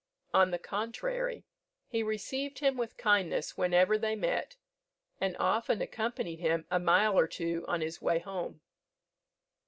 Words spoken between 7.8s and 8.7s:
his way home.